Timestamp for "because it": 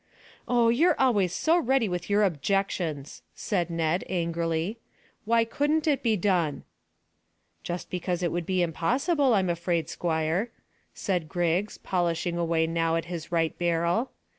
7.91-8.31